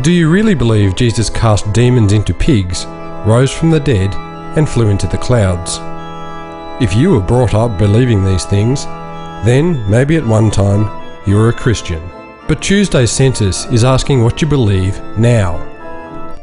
[0.00, 2.86] Do you really believe Jesus cast demons into pigs,
[3.26, 4.14] rose from the dead,
[4.56, 5.78] and flew into the clouds?
[6.82, 8.86] If you were brought up believing these things,
[9.44, 10.88] then maybe at one time
[11.26, 12.02] you were a Christian.
[12.48, 15.60] But Tuesday's census is asking what you believe now.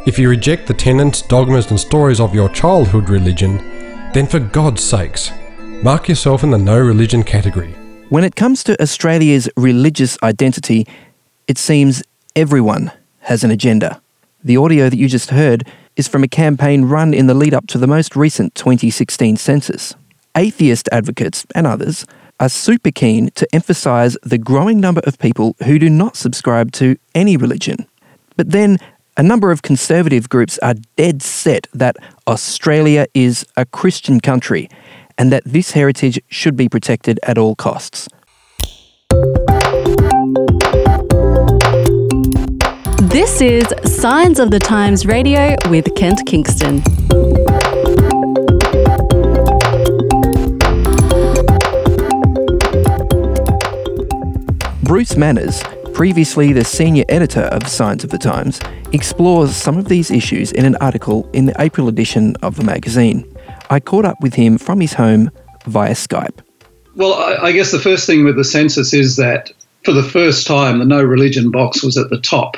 [0.05, 3.57] If you reject the tenets, dogmas, and stories of your childhood religion,
[4.13, 5.31] then for God's sakes,
[5.81, 7.73] mark yourself in the no religion category.
[8.09, 10.85] When it comes to Australia's religious identity,
[11.47, 12.03] it seems
[12.35, 12.91] everyone
[13.29, 14.01] has an agenda.
[14.43, 17.67] The audio that you just heard is from a campaign run in the lead up
[17.67, 19.93] to the most recent 2016 census.
[20.35, 22.07] Atheist advocates and others
[22.39, 26.95] are super keen to emphasise the growing number of people who do not subscribe to
[27.13, 27.85] any religion.
[28.35, 28.79] But then
[29.15, 34.69] a number of conservative groups are dead set that Australia is a Christian country
[35.19, 38.09] and that this heritage should be protected at all costs.
[43.19, 46.79] This is Signs of the Times Radio with Kent Kingston.
[54.83, 55.61] Bruce Manners,
[55.93, 58.61] previously the senior editor of Signs of the Times,
[58.93, 63.29] explores some of these issues in an article in the April edition of the magazine.
[63.69, 65.29] I caught up with him from his home
[65.65, 66.39] via Skype.
[66.95, 69.51] Well, I guess the first thing with the census is that
[69.83, 72.55] for the first time, the no religion box was at the top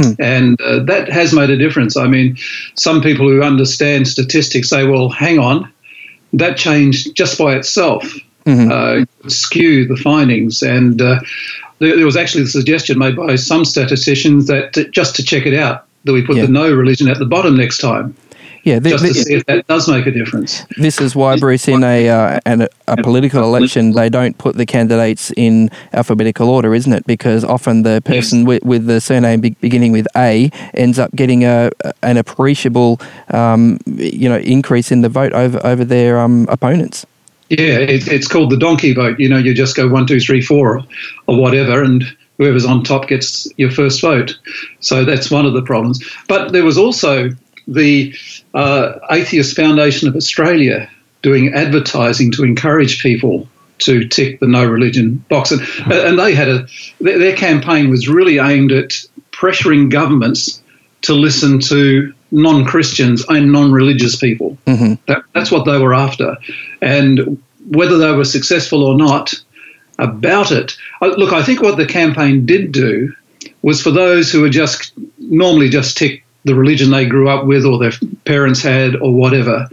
[0.00, 0.12] Hmm.
[0.18, 1.96] And uh, that has made a difference.
[1.96, 2.36] I mean,
[2.74, 5.70] some people who understand statistics say, well, hang on,
[6.32, 8.04] that changed just by itself
[8.44, 8.70] mm-hmm.
[8.70, 10.62] uh, skew the findings.
[10.62, 11.20] And uh,
[11.78, 15.54] there, there, was actually the suggestion made by some statisticians that just to check it
[15.54, 16.46] out, that we put yeah.
[16.46, 18.16] the no religion at the bottom next time.
[18.62, 20.64] Yeah, the, just to see if that does make a difference.
[20.76, 24.66] This is why, Bruce, in a, uh, an, a political election, they don't put the
[24.66, 27.06] candidates in alphabetical order, isn't it?
[27.06, 28.46] Because often the person yes.
[28.46, 31.70] with, with, the surname be- beginning with A ends up getting a
[32.02, 37.06] an appreciable, um, you know, increase in the vote over over their um, opponents.
[37.48, 39.18] Yeah, it, it's called the donkey vote.
[39.18, 40.82] You know, you just go one, two, three, four,
[41.26, 42.04] or whatever, and
[42.38, 44.38] whoever's on top gets your first vote.
[44.80, 46.02] So that's one of the problems.
[46.28, 47.30] But there was also
[47.70, 48.14] the
[48.52, 50.90] uh, Atheist Foundation of Australia
[51.22, 53.48] doing advertising to encourage people
[53.78, 55.50] to tick the no religion box.
[55.50, 56.66] And, and they had a,
[57.00, 60.62] their campaign was really aimed at pressuring governments
[61.02, 64.58] to listen to non Christians and non religious people.
[64.66, 64.94] Mm-hmm.
[65.06, 66.36] That, that's what they were after.
[66.82, 69.32] And whether they were successful or not
[69.98, 73.14] about it, look, I think what the campaign did do
[73.62, 77.64] was for those who are just normally just tick the religion they grew up with
[77.64, 77.92] or their
[78.24, 79.68] parents had or whatever,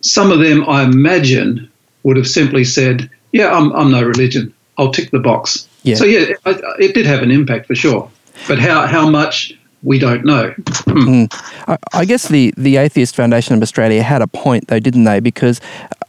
[0.00, 1.70] some of them, I imagine,
[2.02, 4.52] would have simply said, Yeah, I'm, I'm no religion.
[4.76, 5.68] I'll tick the box.
[5.82, 5.96] Yeah.
[5.96, 8.10] So, yeah, it, it did have an impact for sure.
[8.48, 9.52] But how, how much,
[9.84, 10.52] we don't know.
[10.56, 11.28] mm.
[11.68, 15.20] I, I, guess the, the Atheist Foundation of Australia had a point, though, didn't they?
[15.20, 15.60] Because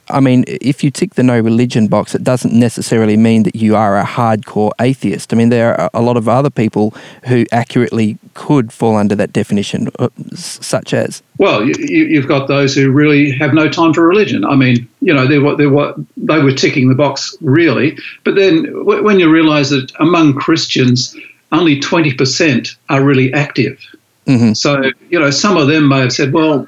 [0.09, 3.75] I mean, if you tick the no religion box, it doesn't necessarily mean that you
[3.75, 5.33] are a hardcore atheist.
[5.33, 6.93] I mean, there are a lot of other people
[7.25, 11.23] who accurately could fall under that definition, uh, such as.
[11.37, 14.45] Well, you, have got those who really have no time for religion.
[14.45, 17.97] I mean, you know, they were, they were, they were ticking the box, really.
[18.23, 21.15] But then when you realise that among Christians,
[21.51, 23.79] only 20% are really active.
[24.27, 24.53] Mm-hmm.
[24.53, 26.67] So, you know, some of them may have said, well,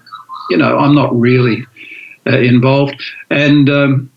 [0.50, 1.66] you know, I'm not really
[2.28, 3.02] uh, involved.
[3.30, 4.12] And um,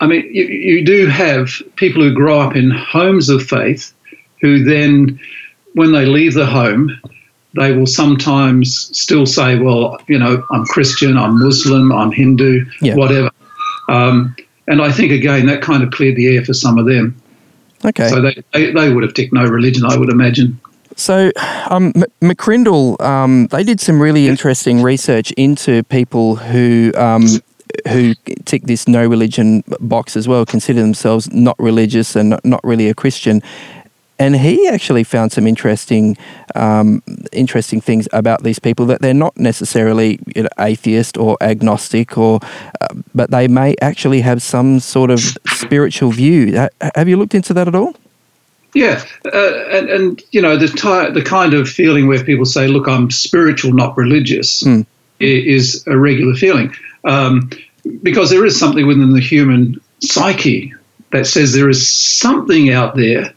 [0.00, 3.92] I mean, you, you do have people who grow up in homes of faith
[4.40, 5.20] who then,
[5.74, 6.90] when they leave the home,
[7.56, 12.94] they will sometimes still say, well, you know, I'm Christian, I'm Muslim, I'm Hindu, yeah.
[12.94, 13.30] whatever.
[13.88, 14.34] Um,
[14.68, 17.20] and I think, again, that kind of cleared the air for some of them.
[17.84, 18.08] Okay.
[18.08, 20.60] So they, they, they would have ticked no religion, I would imagine.
[20.96, 21.30] So,
[21.70, 27.26] um, McCrindle, um, they did some really interesting research into people who um,
[27.88, 28.14] who
[28.44, 32.94] tick this no religion box as well, consider themselves not religious and not, really a
[32.94, 33.42] Christian.
[34.18, 36.18] And he actually found some interesting,
[36.54, 37.02] um,
[37.32, 42.40] interesting things about these people that they're not necessarily you know, atheist or agnostic, or
[42.82, 46.68] uh, but they may actually have some sort of spiritual view.
[46.94, 47.94] Have you looked into that at all?
[48.74, 52.68] Yeah, uh, and and you know the ty- the kind of feeling where people say,
[52.68, 54.86] "Look, I'm spiritual, not religious," mm.
[55.18, 56.72] is a regular feeling
[57.04, 57.50] um,
[58.02, 60.72] because there is something within the human psyche
[61.12, 63.32] that says there is something out there.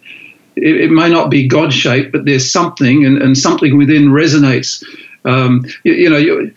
[0.56, 4.84] It, it may not be God shaped, but there's something, and, and something within resonates.
[5.26, 6.54] Um, you, you, know, you,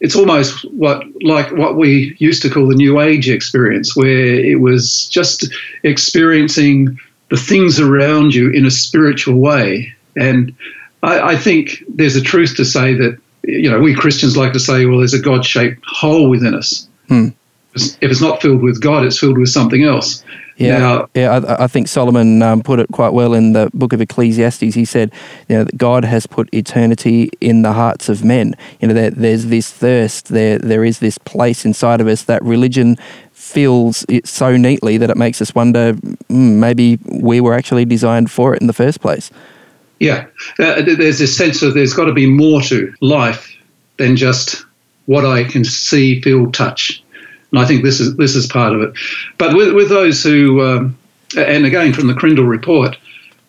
[0.00, 4.60] it's almost what like what we used to call the New Age experience, where it
[4.60, 6.98] was just experiencing
[7.30, 9.92] the things around you in a spiritual way.
[10.16, 10.54] And
[11.02, 14.60] I, I think there's a truth to say that you know we Christians like to
[14.60, 16.88] say, well, there's a God-shaped hole within us.
[17.08, 17.28] Hmm.
[17.74, 20.22] If it's not filled with God, it's filled with something else.
[20.56, 21.32] Yeah, Now- yeah.
[21.32, 24.74] I, I think Solomon um, put it quite well in the book of Ecclesiastes.
[24.74, 25.12] He said,
[25.48, 28.54] "You know, that God has put eternity in the hearts of men.
[28.80, 30.28] You know, there, there's this thirst.
[30.28, 32.96] There, there is this place inside of us that religion
[33.54, 38.30] fills it so neatly that it makes us wonder, mm, maybe we were actually designed
[38.30, 39.30] for it in the first place."
[40.00, 40.26] Yeah,
[40.58, 43.50] uh, there's this sense of there's got to be more to life
[43.96, 44.66] than just
[45.06, 47.02] what I can see, feel, touch,
[47.52, 48.92] and I think this is this is part of it.
[49.38, 50.96] But with with those who, um,
[51.36, 52.96] and again from the Crindle report,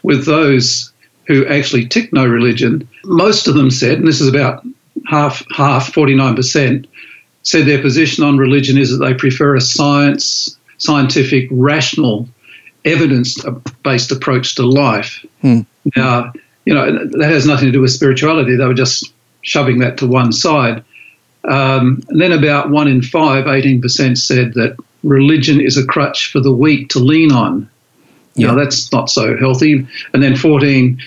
[0.04, 0.92] with those
[1.28, 4.64] who actually tick no religion, most of them said, and this is about
[5.08, 6.86] half half, forty nine percent,
[7.46, 12.28] said their position on religion is that they prefer a science, scientific, rational,
[12.84, 15.26] evidence-based approach to life.
[15.96, 16.34] Now,
[16.66, 18.56] you know, that has nothing to do with spirituality.
[18.56, 20.84] They were just shoving that to one side.
[21.48, 26.40] Um, and then about one in five, 18% said that religion is a crutch for
[26.40, 27.70] the weak to lean on.
[28.34, 29.88] You know, that's not so healthy.
[30.14, 30.98] And then 14%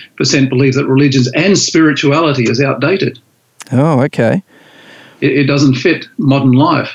[0.49, 3.19] believe that religions and spirituality is outdated.
[3.71, 4.41] Oh, okay.
[5.21, 6.91] It, it doesn't fit modern life.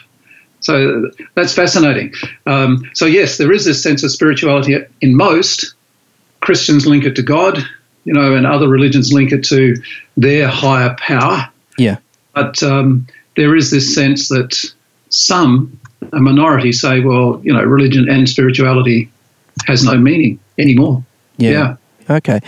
[0.61, 2.15] So that's fascinating.
[2.47, 5.75] Um, so, yes, there is this sense of spirituality in most.
[6.41, 7.59] Christians link it to God,
[8.05, 9.77] you know, and other religions link it to
[10.17, 11.49] their higher power.
[11.77, 11.99] Yeah.
[12.35, 13.07] But um,
[13.37, 14.65] there is this sense that
[15.11, 15.79] some,
[16.13, 19.11] a minority, say, well, you know, religion and spirituality
[19.67, 21.05] has no meaning anymore.
[21.37, 21.51] Yeah.
[21.51, 21.77] Yeah.
[22.11, 22.41] Okay,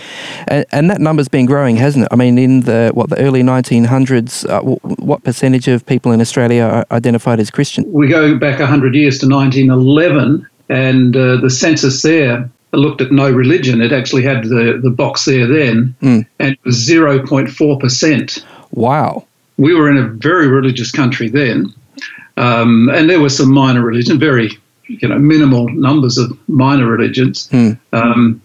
[0.47, 2.09] and, and that number's been growing, hasn't it?
[2.11, 6.21] I mean, in the what the early 1900s, uh, w- what percentage of people in
[6.21, 7.83] Australia are identified as Christian?
[7.91, 13.31] We go back 100 years to 1911, and uh, the census there looked at no
[13.31, 13.81] religion.
[13.81, 16.25] It actually had the, the box there then, Mm.
[16.39, 18.43] and it was 0.4%.
[18.71, 19.25] Wow.
[19.57, 21.73] We were in a very religious country then,
[22.37, 24.51] um, and there were some minor religion, very
[24.89, 27.71] you know minimal numbers of minor religions, Hmm.
[27.91, 28.41] um,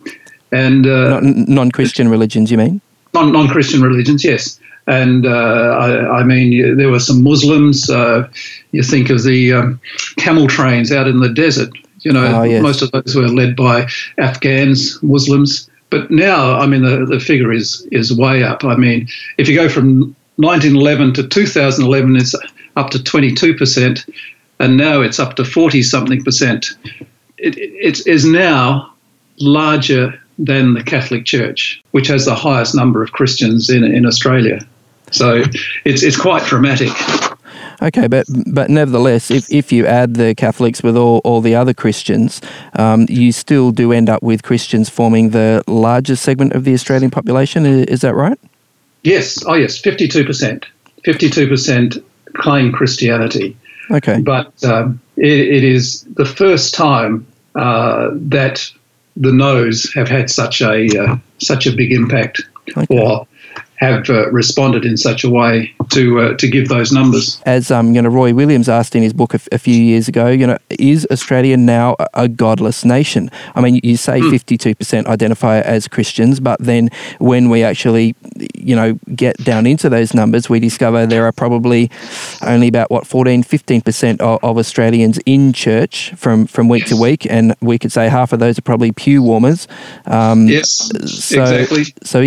[0.52, 2.80] and uh, Non- non-Christian religions, you mean?
[3.14, 4.58] non non Christian religions, yes.
[4.86, 7.88] And uh, I, I mean, there were some Muslims.
[7.88, 8.28] Uh,
[8.72, 9.80] you think of the um,
[10.16, 11.70] camel trains out in the desert.
[12.00, 12.62] You know, Oh, yes.
[12.62, 13.86] most of those were led by
[14.18, 15.70] Afghans, Muslims.
[15.90, 18.64] But now, I mean, the, the figure is is way up.
[18.64, 19.06] I mean,
[19.38, 22.34] if you go from 1911 to 2011, it's
[22.76, 24.04] up to 22 percent,
[24.58, 26.66] and now it's up to 40 something percent.
[27.38, 28.92] It, it is now
[29.38, 34.66] larger than the Catholic Church, which has the highest number of Christians in, in Australia.
[35.10, 35.44] So
[35.84, 36.90] it's, it's quite dramatic.
[37.82, 41.74] Okay, but but nevertheless, if, if you add the Catholics with all, all the other
[41.74, 42.40] Christians,
[42.74, 47.10] um, you still do end up with Christians forming the largest segment of the Australian
[47.10, 47.66] population.
[47.66, 48.38] Is that right?
[49.02, 50.64] Yes, oh yes, 52%.
[51.04, 52.04] 52%
[52.34, 53.56] claim Christianity.
[53.90, 54.20] Okay.
[54.20, 58.70] But um, it, it is the first time uh, that
[59.16, 62.42] the no's have had such a, uh, such a big impact
[62.76, 62.86] Okay.
[62.90, 63.26] or
[63.82, 67.40] have uh, responded in such a way to, uh, to give those numbers.
[67.44, 70.08] As um, you know, Roy Williams asked in his book a, f- a few years
[70.08, 73.30] ago, you know, is Australia now a, godless nation?
[73.54, 76.88] I mean, you say fifty-two percent identify as Christians, but then
[77.18, 78.14] when we actually,
[78.54, 81.90] you know, get down into those numbers, we discover there are probably
[82.42, 86.96] only about what 14, 15 percent of, of Australians in church from from week to
[86.96, 89.66] week, and we could say half of those are probably pew warmers.
[90.06, 91.84] Um, Yes, so, exactly.
[92.02, 92.20] So,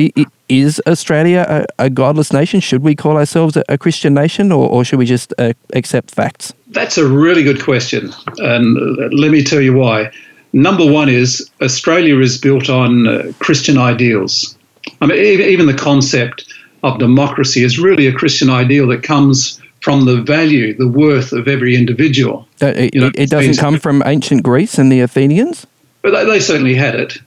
[0.50, 2.60] is Australia a, a godless nation?
[2.60, 6.12] Should we call ourselves a, a Christian nation, or, or should we just uh, accept
[6.12, 6.54] facts?
[6.70, 8.12] That's a really good question.
[8.38, 10.12] And let me tell you why.
[10.54, 14.58] Number one is Australia is built on uh, Christian ideals.
[15.02, 16.46] I mean, even the concept
[16.84, 21.48] of democracy is really a Christian ideal that comes from the value, the worth of
[21.48, 22.48] every individual.
[22.62, 25.68] Uh, it, You know, it doesn't come from ancient Greece and the Athenians.
[26.02, 27.18] But they, they certainly had it,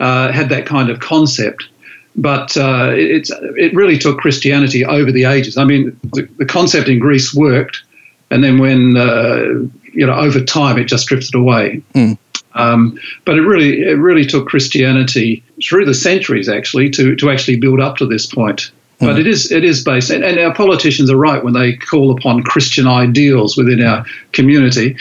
[0.00, 1.68] uh, had that kind of concept.
[2.16, 5.56] But uh, it, it's, it really took Christianity over the ages.
[5.56, 7.82] I mean, the, the concept in Greece worked,
[8.30, 11.82] and then when uh, you know over time it just drifted away.
[11.94, 12.18] Mm.
[12.54, 17.56] Um, but it really it really took Christianity through the centuries actually to, to actually
[17.56, 18.70] build up to this point.
[18.98, 22.10] But it is it is based, and, and our politicians are right when they call
[22.16, 24.96] upon Christian ideals within our community,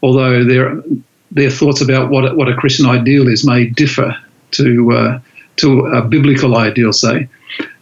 [0.00, 0.80] although their
[1.32, 4.16] their thoughts about what a, what a Christian ideal is may differ
[4.52, 5.20] to uh,
[5.56, 7.28] to a biblical ideal, say.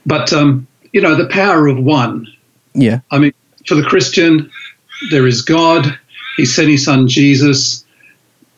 [0.06, 2.26] But um, you know, the power of one.
[2.74, 3.32] Yeah, I mean,
[3.66, 4.50] for the Christian,
[5.10, 5.98] there is God.
[6.36, 7.84] He sent His Son Jesus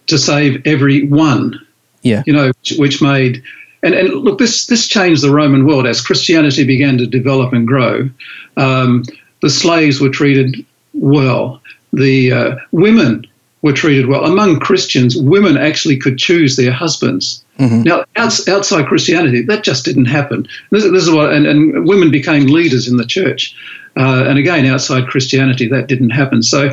[0.06, 1.58] to save every one.
[2.02, 2.22] Yeah.
[2.26, 3.42] You know, which, which made
[3.82, 7.66] and, and look, this this changed the Roman world as Christianity began to develop and
[7.66, 8.08] grow.
[8.56, 9.04] Um,
[9.40, 10.64] the slaves were treated
[10.94, 11.60] well.
[11.92, 13.26] The uh, women
[13.62, 14.24] were treated well.
[14.24, 17.44] Among Christians, women actually could choose their husbands.
[17.58, 17.82] Mm-hmm.
[17.82, 20.48] Now, outside Christianity, that just didn't happen.
[20.70, 23.54] This, this is what, and, and, women became leaders in the church.
[23.96, 26.42] Uh, and again, outside Christianity, that didn't happen.
[26.42, 26.70] So,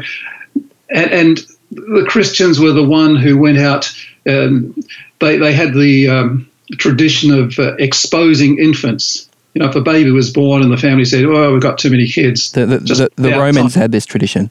[0.90, 1.38] and, and
[1.72, 3.92] the Christians were the one who went out.
[4.28, 4.76] Um,
[5.20, 9.30] they they had the um, tradition of uh, exposing infants.
[9.54, 11.90] You know, if a baby was born and the family said, "Oh, we've got too
[11.90, 14.50] many kids," the the, the, the Romans had this tradition.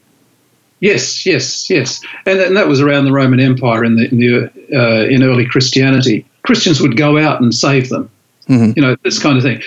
[0.81, 4.51] Yes, yes, yes, and, and that was around the Roman Empire in the in, the,
[4.73, 6.25] uh, in early Christianity.
[6.43, 8.09] Christians would go out and save them.
[8.47, 8.71] Mm-hmm.
[8.75, 9.61] You know, this kind of thing.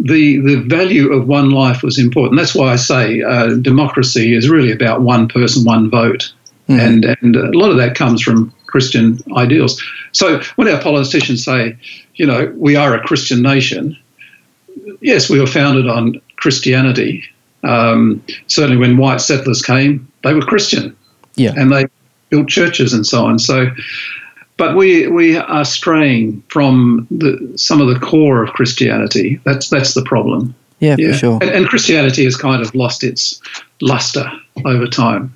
[0.00, 2.38] The the value of one life was important.
[2.38, 6.32] That's why I say uh, democracy is really about one person, one vote,
[6.68, 6.80] mm-hmm.
[6.80, 9.80] and and a lot of that comes from Christian ideals.
[10.12, 11.76] So when our politicians say,
[12.16, 13.96] you know, we are a Christian nation,
[15.00, 17.24] yes, we were founded on Christianity.
[17.62, 20.96] Um, certainly, when white settlers came, they were Christian.
[21.36, 21.54] Yeah.
[21.56, 21.86] And they
[22.30, 23.38] built churches and so on.
[23.38, 23.70] So,
[24.56, 29.40] but we we are straying from the, some of the core of Christianity.
[29.44, 30.54] That's that's the problem.
[30.80, 31.12] Yeah, yeah.
[31.12, 31.38] for sure.
[31.40, 33.40] And, and Christianity has kind of lost its
[33.80, 34.30] luster
[34.64, 35.34] over time.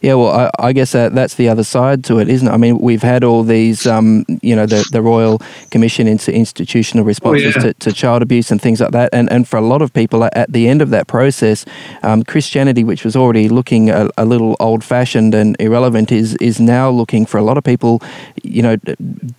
[0.00, 2.50] Yeah, well, I, I guess that, that's the other side to it, isn't it?
[2.50, 5.40] I mean, we've had all these, um, you know, the, the Royal
[5.70, 7.72] Commission into institutional responses oh, yeah.
[7.72, 9.10] to, to, child abuse and things like that.
[9.12, 11.66] And, and for a lot of people, at the end of that process,
[12.02, 16.60] um, Christianity, which was already looking a, a little old fashioned and irrelevant, is, is
[16.60, 18.02] now looking for a lot of people,
[18.42, 18.76] you know,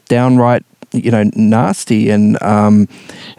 [0.07, 0.63] downright
[0.93, 2.88] you know nasty and um,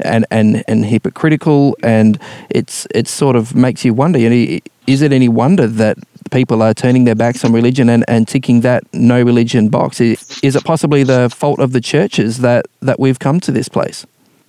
[0.00, 2.18] and and and hypocritical, and
[2.50, 4.18] it's it sort of makes you wonder.
[4.18, 5.99] You know, is it any wonder that
[6.32, 10.00] people are turning their backs on religion and, and ticking that no religion box?
[10.00, 13.68] Is, is it possibly the fault of the churches that, that we've come to this
[13.68, 14.04] place?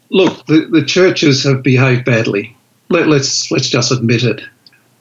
[0.10, 2.56] Look, the, the churches have behaved badly.
[2.90, 4.42] Let, let's let's just admit it.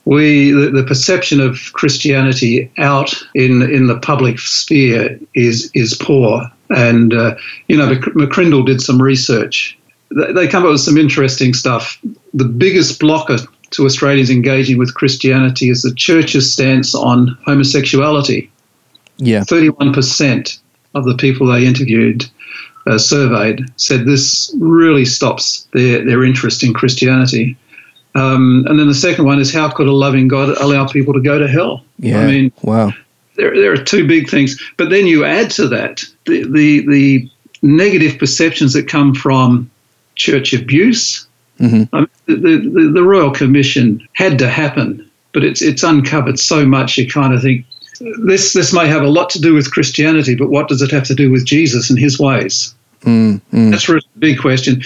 [0.05, 6.49] We the, the perception of Christianity out in in the public sphere is is poor,
[6.75, 7.35] and uh,
[7.67, 9.77] you know McCrindle did some research.
[10.09, 11.99] They come up with some interesting stuff.
[12.33, 13.37] The biggest blocker
[13.71, 18.51] to Australians engaging with Christianity is the church's stance on homosexuality.
[19.17, 19.41] Yeah.
[19.41, 20.59] 31%
[20.93, 22.25] of the people they interviewed,
[22.85, 27.57] uh, surveyed, said this really stops their, their interest in Christianity.
[28.15, 31.21] Um, and then the second one is how could a loving God allow people to
[31.21, 31.83] go to hell?
[31.97, 32.19] Yeah.
[32.19, 32.93] I mean, wow.
[33.35, 34.61] There, there are two big things.
[34.77, 37.29] But then you add to that the, the, the
[37.61, 39.69] negative perceptions that come from
[40.15, 41.27] church abuse
[41.59, 41.95] Mm-hmm.
[41.95, 46.97] Um, the, the, the, Royal Commission had to happen, but it's it's uncovered so much.
[46.97, 47.65] You kind of think
[48.23, 51.03] this this may have a lot to do with Christianity, but what does it have
[51.05, 52.73] to do with Jesus and His ways?
[53.01, 53.69] Mm-hmm.
[53.69, 54.81] That's a big question.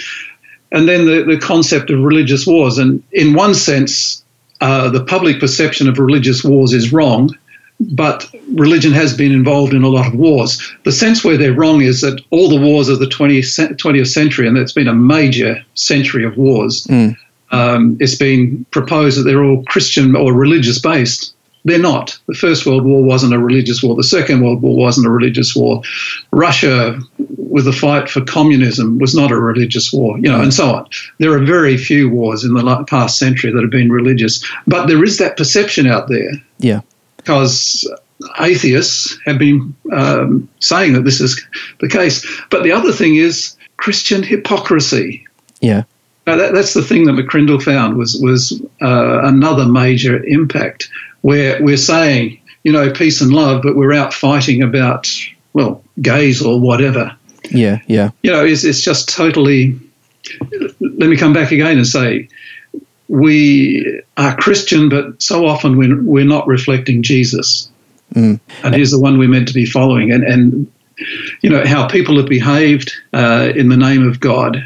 [0.70, 4.22] And then the, the concept of religious wars, and in one sense,
[4.60, 7.34] uh, the public perception of religious wars is wrong
[7.80, 10.60] but religion has been involved in a lot of wars.
[10.84, 14.48] The sense where they're wrong is that all the wars of the 20th, 20th century,
[14.48, 17.16] and it's been a major century of wars, mm.
[17.52, 21.34] um, it's been proposed that they're all Christian or religious based.
[21.64, 22.18] They're not.
[22.26, 23.94] The First World War wasn't a religious war.
[23.94, 25.82] The Second World War wasn't a religious war.
[26.30, 26.98] Russia,
[27.36, 30.88] with the fight for communism, was not a religious war, you know, and so on.
[31.18, 35.04] There are very few wars in the past century that have been religious, but there
[35.04, 36.30] is that perception out there.
[36.58, 36.80] Yeah
[37.28, 37.86] because
[38.40, 41.44] atheists have been um, saying that this is
[41.80, 42.26] the case.
[42.50, 45.26] But the other thing is Christian hypocrisy.
[45.60, 45.82] Yeah.
[46.26, 50.88] Now that, that's the thing that McCrindle found was was uh, another major impact
[51.20, 55.06] where we're saying you know peace and love, but we're out fighting about
[55.52, 57.14] well gays or whatever.
[57.50, 58.10] Yeah, yeah.
[58.22, 59.78] You know, it's it's just totally.
[60.80, 62.28] Let me come back again and say
[63.08, 67.70] we are Christian, but so often we're, we're not reflecting Jesus.
[68.14, 68.40] Mm.
[68.62, 70.12] And he's the one we're meant to be following.
[70.12, 70.70] And, and
[71.40, 74.62] you know, how people have behaved uh, in the name of God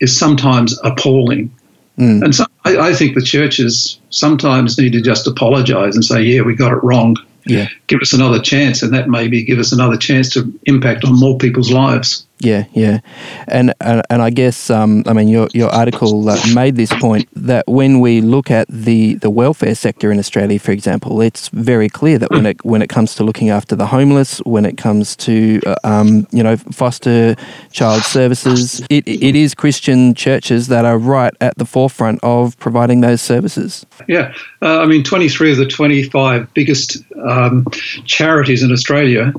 [0.00, 1.54] is sometimes appalling.
[1.98, 2.24] Mm.
[2.24, 6.42] And so I, I, think the churches sometimes need to just apologize and say, yeah,
[6.42, 7.16] we got it wrong.
[7.44, 7.66] Yeah.
[7.86, 11.38] Give us another chance, and that maybe give us another chance to impact on more
[11.38, 12.26] people's lives.
[12.40, 13.00] Yeah, yeah,
[13.48, 17.28] and and, and I guess um, I mean your your article uh, made this point
[17.34, 21.88] that when we look at the, the welfare sector in Australia, for example, it's very
[21.88, 25.16] clear that when it when it comes to looking after the homeless, when it comes
[25.16, 27.34] to uh, um, you know foster
[27.72, 33.00] child services, it it is Christian churches that are right at the forefront of providing
[33.00, 33.84] those services.
[34.06, 37.66] Yeah, uh, I mean, twenty three of the twenty five biggest um,
[38.04, 39.32] charities in Australia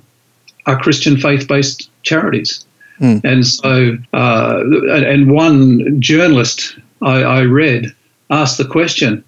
[0.65, 2.65] are Christian faith based charities.
[3.23, 7.93] And so, uh, and one journalist I, I, read
[8.29, 9.23] asked the question,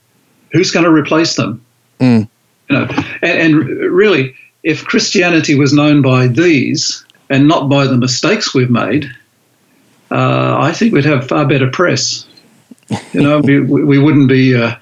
[0.51, 1.63] "Who's going to replace them?"
[1.99, 2.27] Mm.
[2.69, 2.87] You know,
[3.21, 3.55] and, and
[3.93, 9.05] really, if Christianity was known by these and not by the mistakes we've made,
[10.11, 12.25] uh, I think we'd have far better press.
[13.13, 14.75] You know, we, we wouldn't be uh,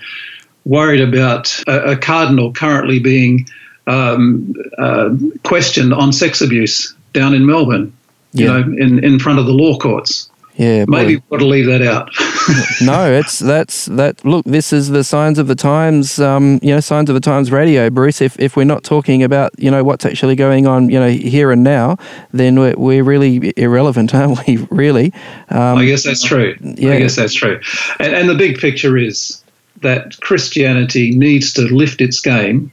[0.65, 3.48] worried about a, a, cardinal currently being
[3.86, 5.10] um, uh,
[5.43, 7.93] questioned on sex abuse down in Melbourne,
[8.33, 8.59] you Yeah.
[8.59, 10.29] know, in, in front of the law courts.
[10.55, 10.91] Yeah, boy.
[10.91, 12.09] Maybe we ought to leave that out.
[12.81, 14.25] no, it's that's that.
[14.25, 16.19] Look, this is the signs of the times.
[16.19, 18.19] Um, you know, signs of the times radio, Bruce.
[18.19, 21.51] If if we're not talking about you know what's actually going on, you know, here
[21.51, 21.95] and now,
[22.33, 24.57] then we're, we're really irrelevant, aren't we?
[24.69, 25.13] Really.
[25.50, 26.57] Um, I guess that's true.
[26.59, 26.91] yeah.
[26.91, 27.62] I guess that's true.
[28.01, 29.41] And, and the big picture is
[29.81, 32.69] that Christianity needs to lift its game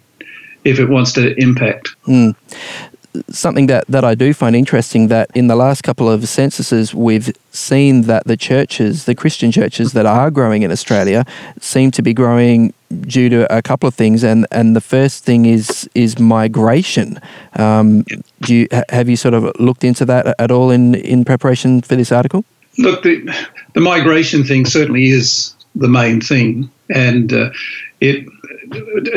[0.64, 1.94] if it wants to impact.
[3.28, 7.37] Something that, that I do find interesting that in the last couple of censuses, we've
[7.50, 11.25] seen that the churches, the Christian churches that are growing in Australia,
[11.61, 14.23] seem to be growing due to a couple of things.
[14.23, 17.20] And, and the first thing is is migration.
[17.54, 18.02] Um,
[18.42, 21.96] do you, have you sort of looked into that at all in, in preparation for
[21.96, 22.44] this article?
[22.78, 23.25] Look, the,
[23.75, 26.70] the migration thing certainly is the main thing.
[26.90, 27.50] And uh,
[28.00, 28.26] it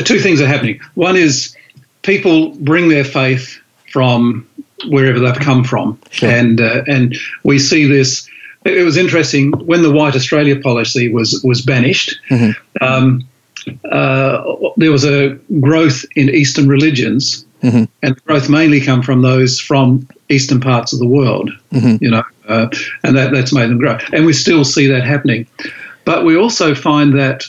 [0.06, 0.80] two things are happening.
[0.96, 1.56] One is
[2.02, 3.60] people bring their faith
[3.92, 4.48] from
[4.88, 6.30] wherever they've come from, Sure.
[6.30, 8.28] and uh, and we see this.
[8.66, 12.18] It was interesting when the White Australia policy was was banished.
[12.82, 13.24] Um,
[13.92, 14.42] uh,
[14.78, 17.88] there was a growth in Eastern religions, Mhm.
[18.02, 21.50] and growth mainly come from those from eastern parts of the world.
[22.02, 22.68] You know, uh,
[23.04, 25.46] and that, that's made them grow, and we still see that happening.
[26.06, 27.46] But we also find that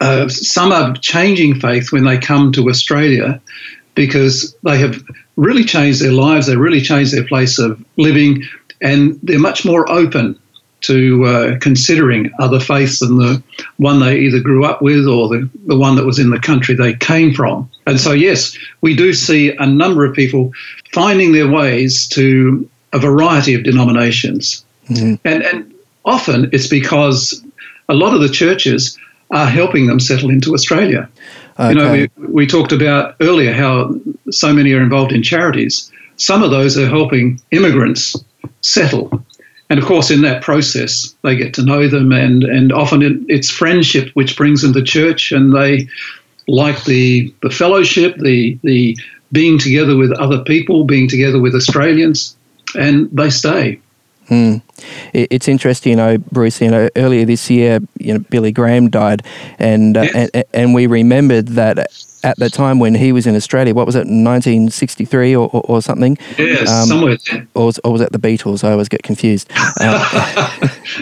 [0.00, 3.40] uh, some are changing faith when they come to Australia
[3.94, 5.02] because they have
[5.36, 8.42] really changed their lives, they really changed their place of living,
[8.80, 10.38] and they're much more open
[10.84, 13.42] to uh, considering other faiths than the
[13.78, 16.74] one they either grew up with or the, the one that was in the country
[16.74, 17.68] they came from.
[17.86, 20.52] And so, yes, we do see a number of people
[20.92, 24.62] finding their ways to a variety of denominations.
[25.24, 27.42] And, and often it's because
[27.88, 28.98] a lot of the churches
[29.30, 31.08] are helping them settle into Australia.
[31.58, 33.94] You know, we, we talked about earlier how
[34.30, 35.90] so many are involved in charities.
[36.16, 38.16] Some of those are helping immigrants
[38.60, 39.24] settle.
[39.70, 43.16] And of course, in that process, they get to know them, and, and often it,
[43.28, 45.88] it's friendship which brings them to church, and they
[46.46, 48.96] like the, the fellowship, the, the
[49.32, 52.36] being together with other people, being together with Australians,
[52.76, 53.80] and they stay.
[54.30, 54.62] Mm.
[55.12, 56.60] It- It's interesting, you know, Bruce.
[56.60, 59.22] You know, earlier this year, you know, Billy Graham died,
[59.58, 60.30] and uh, Yes.
[60.34, 61.76] and, and we remembered that
[62.24, 65.82] at the time when he was in Australia, what was it, 1963 or, or, or
[65.82, 66.16] something?
[66.38, 67.18] Yes, Um, somewhere
[67.54, 68.64] or was, or was that the Beatles?
[68.64, 69.50] I always get confused.
[69.80, 70.68] Uh,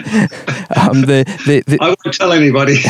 [0.75, 2.75] um, the, the, the, I won't tell anybody.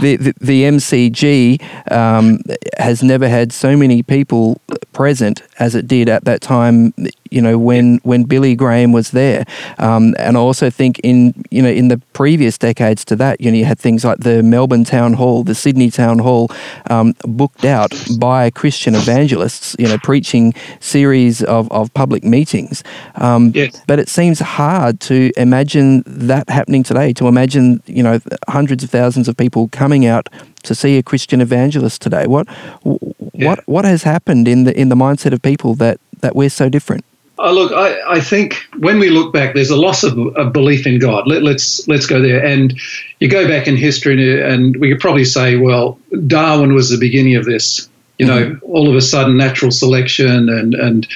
[0.00, 2.40] the, the, the MCG um,
[2.78, 4.60] has never had so many people
[4.92, 6.94] present as it did at that time.
[7.30, 9.44] You know, when when Billy Graham was there,
[9.78, 13.50] um, and I also think in you know in the previous decades to that, you
[13.50, 16.50] know, you had things like the Melbourne Town Hall, the Sydney Town Hall,
[16.88, 19.76] um, booked out by Christian evangelists.
[19.78, 22.82] You know, preaching series of, of public meetings.
[23.16, 23.80] Um, Yes.
[23.86, 27.12] but it seems hard to imagine that happening today.
[27.14, 30.28] To imagine, you know, hundreds of thousands of people coming out
[30.64, 32.26] to see a Christian evangelist today.
[32.26, 32.46] What,
[32.84, 32.98] w-
[33.32, 33.48] Yeah.
[33.48, 36.68] what, what has happened in the in the mindset of people that that we're so
[36.68, 37.04] different?
[37.40, 40.86] Oh, look, I, I think when we look back, there's a loss of, of belief
[40.86, 41.26] in God.
[41.26, 42.44] Let, let's let's go there.
[42.44, 42.78] And
[43.20, 46.98] you go back in history, and, and we could probably say, well, Darwin was the
[46.98, 47.88] beginning of this.
[48.18, 51.06] You know, all of a sudden, natural selection and and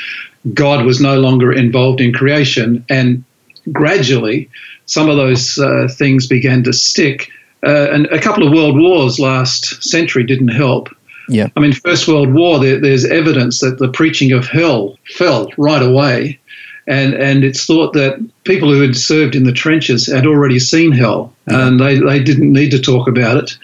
[0.54, 3.24] God was no longer involved in creation, and
[3.72, 4.48] gradually,
[4.86, 7.30] some of those uh, things began to stick.
[7.64, 10.88] Uh, and a couple of world wars last century didn't help.
[11.32, 11.48] Yeah.
[11.56, 15.82] I mean, First World War, there, there's evidence that the preaching of hell fell right
[15.82, 16.38] away.
[16.86, 20.92] And, and it's thought that people who had served in the trenches had already seen
[20.92, 23.56] hell and they, they didn't need to talk about it.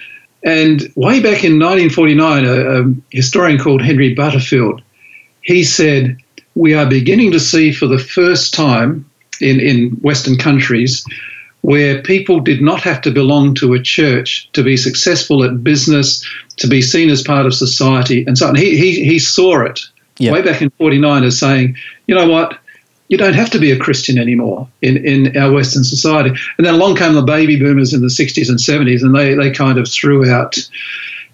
[0.45, 4.81] And way back in 1949, a, a historian called Henry Butterfield,
[5.43, 6.17] he said,
[6.55, 9.05] We are beginning to see for the first time
[9.41, 11.05] in, in Western countries
[11.63, 16.25] where people did not have to belong to a church to be successful at business,
[16.59, 18.55] to be seen as part of society, and so on.
[18.55, 19.81] He, he, he saw it
[20.19, 20.33] Yeah.
[20.33, 22.59] way back in 49 as saying, you know what?
[23.09, 26.31] You don't have to be a Christian anymore in, in our Western society.
[26.59, 29.51] And then along came the baby boomers in the 60s and 70s, and they, they
[29.51, 30.57] kind of threw out,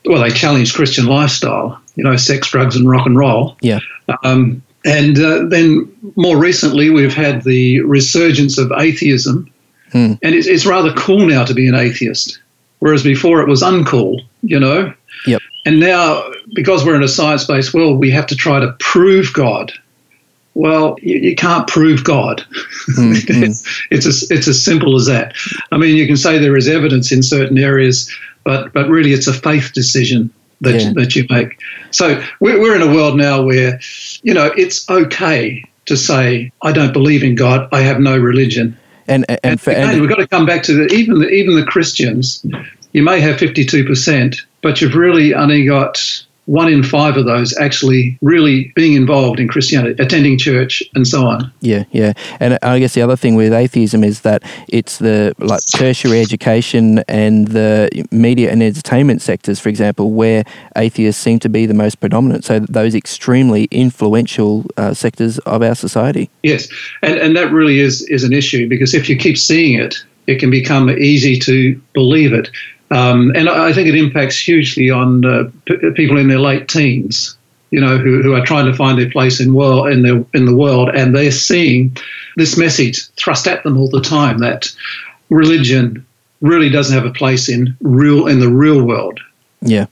[0.04, 3.56] well, they challenged Christian lifestyle, you know, sex, drugs, and rock and roll.
[3.60, 3.80] Yeah.
[4.22, 9.50] Um, And uh, then more recently, we've had the resurgence of atheism.
[9.92, 10.12] Hmm.
[10.22, 12.38] And it's, it's rather cool now to be an atheist,
[12.80, 14.92] whereas before it was uncool, you know?
[15.26, 15.40] Yep.
[15.66, 16.22] And now,
[16.54, 19.72] because we're in a science based world, we have to try to prove God.
[20.54, 22.44] Well, you, you can't prove God.
[22.90, 25.34] Mm, it's, it's, as, it's as simple as that.
[25.72, 28.12] I mean, you can say there is evidence in certain areas,
[28.44, 30.92] but, but really it's a faith decision that, Yeah.
[30.94, 31.58] that you make.
[31.90, 33.80] So we're, we're in a world now where,
[34.22, 38.76] you know, it's okay to say, I don't believe in God, I have no religion.
[39.06, 41.28] And and, And, for, again, and we've got to come back to the, even the,
[41.28, 42.44] even the Christians.
[42.92, 47.26] You may have fifty two percent, but you've really only got one in five of
[47.26, 51.52] those actually really being involved in Christianity, attending church, and so on.
[51.60, 55.60] Yeah, yeah, and I guess the other thing with atheism is that it's the like
[55.76, 60.44] tertiary education and the media and entertainment sectors, for example, where
[60.76, 62.44] atheists seem to be the most predominant.
[62.44, 66.30] So those extremely influential uh, sectors of our society.
[66.42, 66.68] Yes,
[67.02, 70.38] and and that really is is an issue because if you keep seeing it, it
[70.38, 72.50] can become easy to believe it,
[72.94, 77.36] um, and I think it impacts hugely on uh, p- people in their late teens.
[77.70, 80.44] You know, who, who are trying to find their place in world in the in
[80.46, 81.96] the world, and they're seeing
[82.36, 84.72] this message thrust at them all the time that
[85.28, 86.04] religion
[86.40, 89.18] really doesn't have a place in real in the real world.
[89.60, 89.86] Yeah,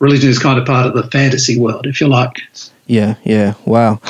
[0.00, 2.36] Religion is kind of part of the fantasy world, if you like.
[2.86, 3.54] yeah, yeah.
[3.64, 4.00] Wow.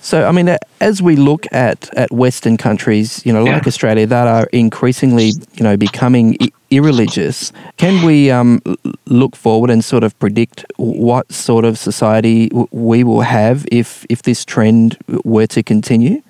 [0.00, 3.68] So, I mean, as we look at, at Western countries, you know, like Yeah.
[3.68, 6.36] Australia, that are increasingly, you know, becoming
[6.72, 8.60] irreligious, can we um,
[9.06, 14.22] look forward and sort of predict what sort of society we will have if if
[14.22, 16.22] this trend were to continue?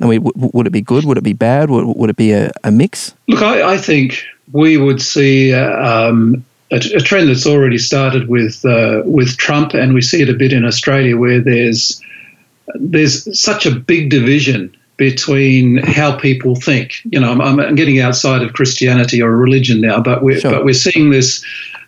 [0.00, 1.04] I mean, w- would it be good?
[1.04, 1.70] Would it be bad?
[1.70, 3.14] Would, would it be a, a mix?
[3.28, 4.22] Look, I, I think
[4.52, 9.72] we would see uh, um, a, a trend that's already started with uh, with Trump,
[9.72, 12.00] and we see it a bit in Australia, where there's
[12.74, 17.00] there's such a big division between how people think.
[17.04, 20.52] You know, I'm, I'm getting outside of Christianity or religion now, but we're Sure.
[20.52, 21.44] but we're seeing this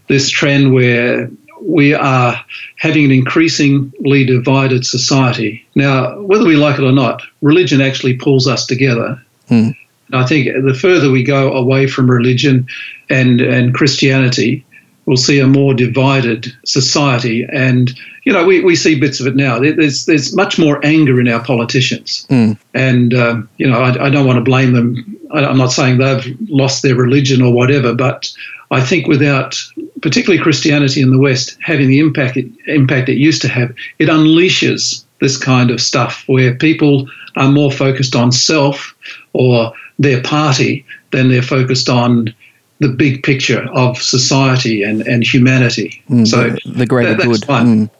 [0.08, 2.40] this trend where we are
[2.76, 5.66] having an increasingly divided society.
[5.74, 9.20] Now, whether we like it or not, religion actually pulls us together.
[9.48, 9.70] Hmm.
[10.12, 12.66] I think the further we go away from religion
[13.10, 14.64] and, and Christianity,
[15.08, 17.46] we'll see a more divided society.
[17.50, 19.58] And, you know, we, we see bits of it now.
[19.58, 22.26] There's, there's much more anger in our politicians.
[22.28, 22.58] Mm.
[22.74, 25.18] And, um, you know, I, I don't want to blame them.
[25.32, 28.30] I- I'm not saying they've lost their religion or whatever, but
[28.70, 29.56] I think without,
[30.02, 34.10] particularly Christianity in the West, having the impact it, impact it used to have, it
[34.10, 38.94] unleashes this kind of stuff where people are more focused on self
[39.32, 42.34] or their party than they're focused on
[42.80, 46.02] the big picture of society and, and humanity.
[46.08, 47.40] Mm, so the, greater that- good.
[47.42, 47.90] Mm,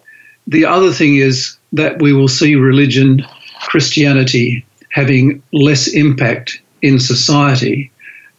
[0.46, 3.24] the other thing is that we will see religion,
[3.62, 7.90] Christianity, having less impact in society,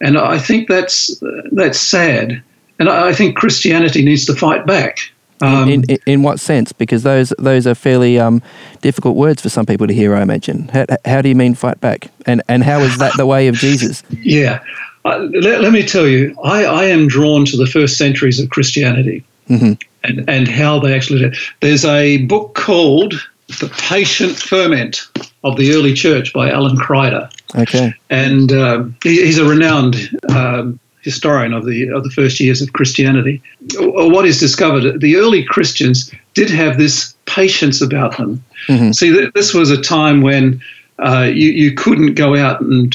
[0.01, 1.21] and I think that's
[1.51, 2.41] that's sad.
[2.79, 4.99] And I I think Christianity needs to fight back.
[5.41, 6.71] Um, in, in, in what sense?
[6.73, 8.41] Because those those are fairly um,
[8.81, 10.15] difficult words for some people to hear.
[10.15, 10.67] I imagine.
[10.69, 12.11] How, how do you mean fight back?
[12.25, 14.03] And and how is that the way of Jesus?
[14.11, 14.59] Yeah.
[15.05, 18.49] Uh, let, let me tell you, I, I am drawn to the first centuries of
[18.49, 19.81] Christianity Mhm.
[20.03, 21.35] and, and how they actually did.
[21.61, 23.13] There's a book called
[23.59, 25.07] The Patient Ferment
[25.43, 27.31] of the Early Church by Alan Kreider.
[27.55, 27.93] Okay.
[28.09, 29.95] And um, he, he's a renowned
[30.29, 33.41] um, historian of the, of the first years of Christianity.
[33.79, 38.43] Uh, What he's discovered, the early Christians did have this patience about them.
[38.67, 38.93] Mhm.
[38.93, 40.61] See, th- this was a time when
[40.99, 42.93] uh, you, you couldn't go out and,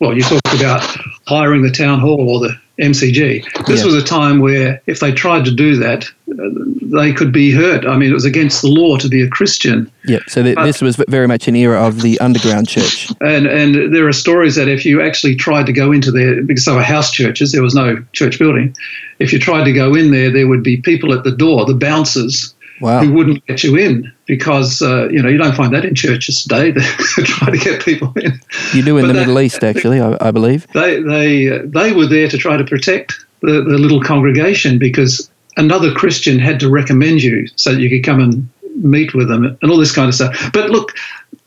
[0.00, 0.82] well, you talk about
[1.26, 3.42] hiring the town hall or the MCG.
[3.66, 3.86] This Yeah.
[3.86, 6.34] was a time where if they tried to do that, uh,
[6.82, 7.86] they could be hurt.
[7.86, 9.90] I mean, it was against the law to be a Christian.
[10.06, 10.22] Yep.
[10.28, 13.08] So th- this was very much an era of the underground church.
[13.22, 16.66] And and there are stories that if you actually tried to go into there, because
[16.66, 18.76] they were house churches, there was no church building.
[19.18, 21.72] If you tried to go in there, there would be people at the door, the
[21.74, 23.00] bouncers, Wow.
[23.00, 26.42] who wouldn't let you in because uh, you know you don't find that in churches
[26.42, 26.72] today.
[27.16, 28.38] They try to get people in.
[28.74, 30.66] You do in But the Middle East, actually, I, I believe.
[30.72, 35.30] They they uh, they were there to try to protect the, the little congregation because
[35.56, 39.56] another Christian had to recommend you so that you could come and meet with them
[39.60, 40.50] and all this kind of stuff.
[40.52, 40.92] But look,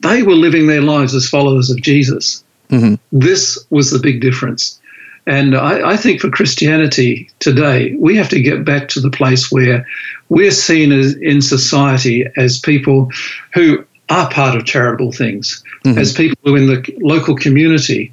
[0.01, 2.43] they were living their lives as followers of Jesus.
[2.69, 4.79] hmm This was the big difference.
[5.27, 9.51] And I, I think for Christianity today, we have to get back to the place
[9.51, 9.85] where
[10.29, 13.11] we're seen as in society as people
[13.53, 15.97] who are part of charitable things, Mhm.
[15.97, 18.11] as people who in the local community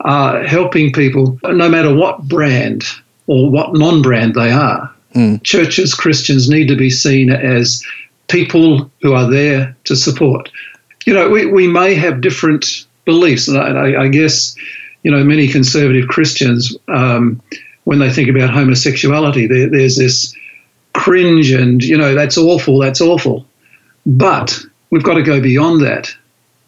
[0.00, 2.84] are helping people, no matter what brand
[3.26, 4.88] or what non brand they are.
[5.14, 5.42] Mm.
[5.42, 7.82] Churches, Christians need to be seen as
[8.28, 10.48] people who are there to support.
[11.04, 14.54] You know, we, we may have different beliefs, and I, I guess,
[15.02, 17.40] you know, many conservative Christians, um,
[17.84, 20.34] when they think about homosexuality, there, there's this
[20.94, 23.46] cringe and, you know, that's awful, that's awful.
[24.06, 24.58] But
[24.90, 26.14] we've got to go beyond that.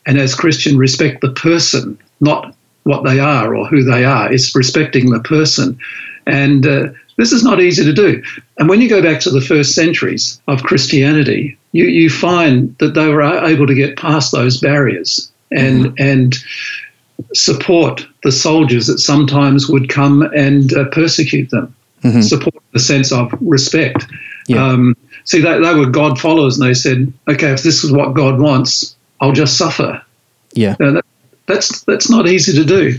[0.07, 4.33] And as Christian, respect the person, not what they are or who they are.
[4.33, 5.79] It's respecting the person.
[6.27, 8.23] And uh, this is not easy to do.
[8.59, 12.95] And when you go back to the first centuries of Christianity, you, you find that
[12.95, 16.03] they were able to get past those barriers and, mm-hmm.
[16.03, 16.37] and
[17.33, 22.21] support the soldiers that sometimes would come and uh, persecute them, mm-hmm.
[22.21, 24.07] support the sense of respect.
[24.47, 24.67] Yeah.
[24.67, 28.15] Um, see, they, they were God followers and they said, okay, if this is what
[28.15, 30.03] God wants, I'll just suffer.
[30.53, 30.77] Yeah.
[30.79, 31.05] that,
[31.47, 32.99] that's, that's not easy to do.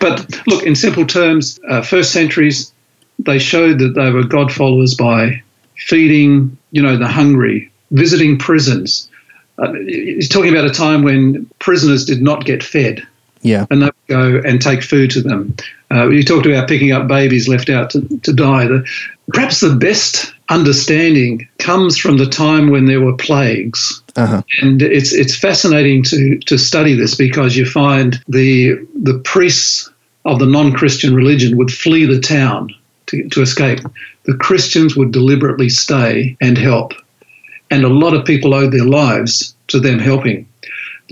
[0.00, 2.72] But look, in simple terms, uh, first centuries,
[3.18, 5.42] they showed that they were God followers by
[5.76, 9.08] feeding, you know, the hungry, visiting prisons.
[9.58, 13.06] Uh, he's talking about a time when prisoners did not get fed.
[13.42, 13.66] Yeah.
[13.70, 15.54] And they would go and take food to them.
[15.90, 18.66] Uh, you talked about picking up babies left out to, to die.
[18.66, 18.88] The,
[19.32, 24.02] perhaps the best understanding comes from the time when there were plagues.
[24.16, 24.42] Uh-huh.
[24.60, 29.90] And it's it's fascinating to to study this because you find the the priests
[30.24, 32.72] of the non-Christian religion would flee the town
[33.06, 33.80] to, to escape.
[34.24, 36.92] The Christians would deliberately stay and help.
[37.70, 40.46] And a lot of people owed their lives to them helping.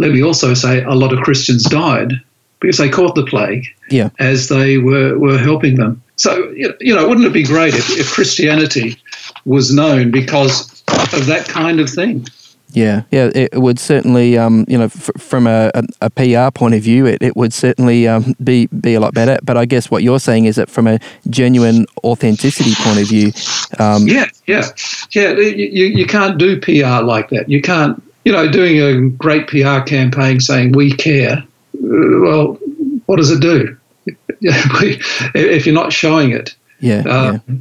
[0.01, 2.13] Let me also say a lot of Christians died
[2.61, 4.11] because they caught the plague yeah.
[4.19, 6.03] as they were, were helping them.
[6.17, 8.99] So, you know, wouldn't it be great if, if Christianity
[9.47, 10.83] was known because
[11.15, 12.27] of that kind of thing?
[12.73, 16.83] Yeah, yeah, it would certainly, um, you know, f- from a, a, PR point of
[16.83, 19.39] view, it, it would certainly um, be be a lot better.
[19.43, 23.33] But I guess what you're saying is that from a genuine authenticity point of view,
[23.79, 24.69] um, yeah, yeah,
[25.11, 27.49] yeah, you, you can't do PR like that.
[27.49, 31.43] You can't, you know, doing a great PR campaign saying we care.
[31.75, 32.59] Uh, well,
[33.07, 33.77] what does it do
[34.41, 36.55] if you're not showing it?
[36.79, 37.57] Yeah, uh, yeah.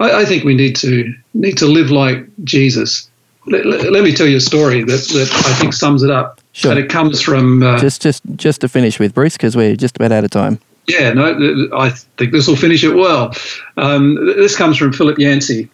[0.00, 3.10] I, I think we need to need to live like Jesus
[3.46, 6.40] let, let, me tell you a story that, that I think sums it up.
[6.52, 6.70] Sure.
[6.70, 9.96] And it comes from uh, just just just to finish with Bruce because we're just
[9.96, 10.58] about out of time.
[10.86, 13.34] Yeah, no, I think this will finish it well.
[13.76, 15.68] Um, this comes from Philip Yancey,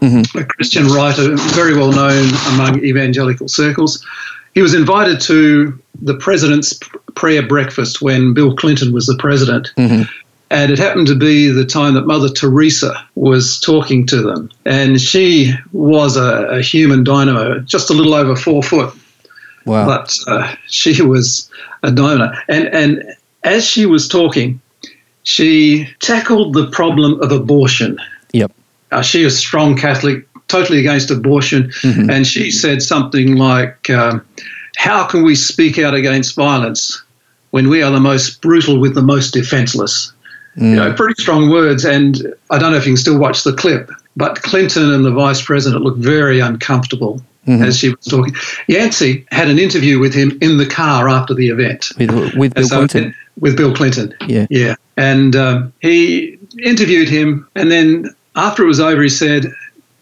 [0.00, 0.38] mm-hmm.
[0.38, 4.04] a Christian writer, very well known among evangelical circles.
[4.54, 6.78] He was invited to the president's
[7.14, 9.72] prayer breakfast when Bill Clinton was the president.
[9.76, 10.02] Mm-hmm.
[10.52, 14.50] And it happened to be the time that Mother Teresa was talking to them.
[14.64, 18.92] And she was a, a human dynamo, just a little over four foot.
[19.64, 19.86] Wow.
[19.86, 21.48] But uh, she was
[21.84, 22.32] a dynamo.
[22.48, 24.60] And, and as she was talking,
[25.22, 28.00] she tackled the problem of abortion.
[28.32, 28.50] Yep.
[28.90, 31.70] Uh, she is a strong Catholic, totally against abortion.
[31.82, 32.10] Mm-hmm.
[32.10, 34.24] And she said something like, um,
[34.76, 37.02] How can we speak out against violence
[37.50, 40.12] when we are the most brutal with the most defenseless?
[40.56, 40.70] Mm.
[40.70, 41.84] You know, pretty strong words.
[41.84, 45.12] And I don't know if you can still watch the clip, but Clinton and the
[45.12, 47.62] vice president looked very uncomfortable mm-hmm.
[47.62, 48.34] as she was talking.
[48.66, 51.90] Yancey had an interview with him in the car after the event.
[51.96, 53.14] With, with Bill so, Clinton?
[53.38, 54.14] With Bill Clinton.
[54.26, 54.46] Yeah.
[54.50, 54.74] Yeah.
[54.96, 57.48] And um, he interviewed him.
[57.54, 59.52] And then after it was over, he said,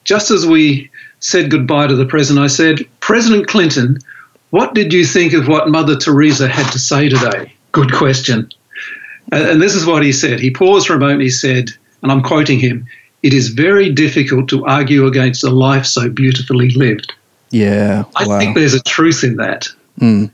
[0.05, 3.99] just as we said goodbye to the president, I said, President Clinton,
[4.51, 7.53] what did you think of what Mother Teresa had to say today?
[7.73, 8.51] Good question.
[9.31, 10.41] And this is what he said.
[10.41, 11.21] He paused for a moment.
[11.21, 11.71] He said,
[12.03, 12.87] and I'm quoting him,
[13.23, 17.13] it is very difficult to argue against a life so beautifully lived.
[17.51, 18.05] Yeah.
[18.17, 18.39] I wow.
[18.39, 19.69] think there's a truth in that.
[20.01, 20.31] Mm.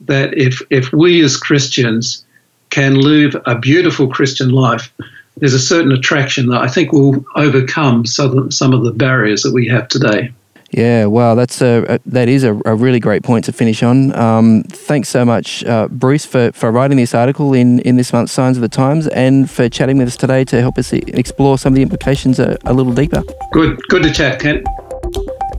[0.00, 2.24] That if, if we as Christians
[2.70, 4.92] can live a beautiful Christian life,
[5.36, 8.38] there's a certain attraction that I think will overcome some
[8.72, 10.32] of the barriers that we have today.
[10.72, 14.16] Yeah, wow, that's a, a that is a, a, really great point to finish on.
[14.16, 18.32] Um, thanks so much, uh, Bruce, for, for writing this article in, in this month's
[18.32, 21.74] Signs of the Times and for chatting with us today to help us explore some
[21.74, 23.22] of the implications a, a little deeper.
[23.52, 24.66] Good, good to chat, Kent.